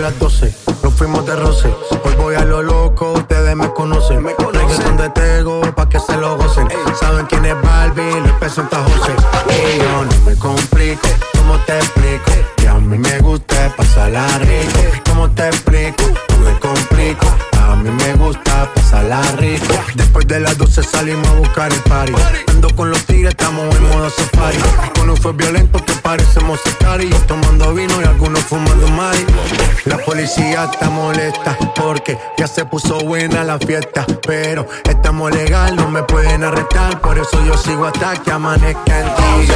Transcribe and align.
las 0.00 0.18
12, 0.18 0.54
nos 0.82 0.94
fuimos 0.94 1.26
de 1.26 1.36
roce. 1.36 1.68
Hoy 2.04 2.14
voy 2.16 2.34
a 2.34 2.44
lo 2.44 2.62
loco, 2.62 3.12
ustedes 3.12 3.54
me 3.54 3.70
conocen. 3.72 4.22
Me 4.22 4.34
conocen 4.34 4.96
de 4.96 5.10
Tego, 5.10 5.60
pa' 5.74 5.88
que 5.88 6.00
se 6.00 6.16
lo 6.16 6.36
gocen. 6.36 6.68
Saben 6.98 7.26
quién 7.26 7.44
es 7.44 7.60
Barbie, 7.60 8.20
le 8.20 8.32
presenta 8.34 8.82
José. 8.82 9.12
Y 9.48 9.78
yo 9.78 10.04
no 10.04 10.24
me 10.24 10.36
complico, 10.36 11.08
¿cómo 11.36 11.58
te 11.66 11.76
explico? 11.76 12.30
Que 12.56 12.68
a 12.68 12.74
mí 12.74 12.98
me 12.98 13.18
gusta 13.18 13.74
pasarla 13.76 14.26
rico. 14.38 15.02
¿Cómo 15.06 15.30
te 15.32 15.46
explico? 15.48 16.29
De 20.30 20.38
las 20.38 20.56
12 20.56 20.84
salimos 20.84 21.26
a 21.26 21.34
buscar 21.34 21.72
el 21.72 21.80
party. 21.80 22.12
Ando 22.46 22.68
con 22.76 22.88
los 22.88 23.04
tigres, 23.04 23.30
estamos 23.30 23.74
en 23.74 23.82
modo 23.88 24.08
safari. 24.10 24.58
Con 24.94 25.16
fue 25.16 25.32
violento 25.32 25.84
que 25.84 25.92
parecemos 25.94 26.60
y 27.00 27.26
Tomando 27.26 27.74
vino 27.74 28.00
y 28.00 28.04
algunos 28.04 28.40
fumando 28.44 28.86
mari. 28.88 29.26
La 29.86 29.98
policía 29.98 30.68
está 30.72 30.88
molesta 30.88 31.58
porque 31.74 32.16
ya 32.38 32.46
se 32.46 32.64
puso 32.64 33.00
buena 33.00 33.42
la 33.42 33.58
fiesta. 33.58 34.06
Pero 34.24 34.68
estamos 34.88 35.32
legal, 35.32 35.74
no 35.74 35.90
me 35.90 36.04
pueden 36.04 36.44
arrestar. 36.44 37.00
Por 37.00 37.18
eso 37.18 37.44
yo 37.44 37.56
sigo 37.56 37.86
hasta 37.86 38.16
que 38.22 38.30
amanezca 38.30 39.00
en 39.00 39.06
ti. 39.16 39.52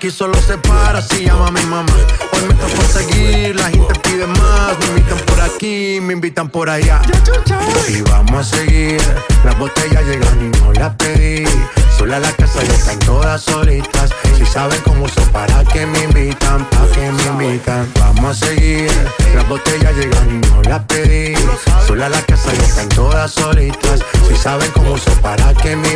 Aquí 0.00 0.10
solo 0.10 0.32
se 0.40 0.56
para 0.56 1.02
si 1.02 1.26
llama 1.26 1.48
a 1.48 1.50
mi 1.50 1.60
mamá. 1.66 1.92
Hoy 2.32 2.48
me 2.48 2.54
toca 2.54 2.82
seguir, 2.88 3.54
la 3.54 3.68
gente 3.68 3.92
pide 4.02 4.26
más. 4.26 4.78
Me 4.78 4.86
invitan 4.86 5.18
por 5.26 5.40
aquí, 5.42 5.98
me 6.00 6.12
invitan 6.14 6.48
por 6.48 6.70
allá. 6.70 7.02
Y 7.86 8.00
vamos 8.00 8.50
a 8.50 8.56
seguir. 8.56 8.98
Las 9.44 9.58
botellas 9.58 10.02
llegan 10.04 10.40
y 10.40 10.58
no 10.58 10.72
las 10.72 10.94
pedí. 10.94 11.44
Sola 11.98 12.18
la 12.18 12.32
casa 12.32 12.62
ya 12.62 12.72
están 12.72 12.98
todas 13.00 13.42
solitas. 13.42 14.08
Si 14.38 14.46
saben 14.46 14.80
cómo 14.86 15.06
son, 15.06 15.28
para 15.28 15.62
que 15.64 15.84
me 15.84 16.04
invitan, 16.04 16.64
para 16.70 16.86
que 16.92 17.12
me 17.12 17.22
invitan. 17.44 17.86
Vamos 18.00 18.42
a 18.42 18.46
seguir. 18.46 18.90
Las 19.34 19.46
botellas 19.50 19.94
llegan 19.96 20.30
y 20.30 20.46
no 20.46 20.62
las 20.62 20.82
pedí. 20.84 21.34
Sola 21.86 22.08
la 22.08 22.22
casa 22.22 22.54
ya 22.54 22.64
están 22.64 22.88
todas 22.88 23.32
solitas. 23.32 24.00
Si 24.26 24.34
saben 24.34 24.70
cómo 24.70 24.96
son, 24.96 25.14
para 25.18 25.52
que 25.52 25.76
me 25.76 25.89